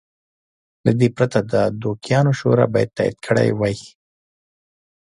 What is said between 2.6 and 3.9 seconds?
باید تایید کړی وای.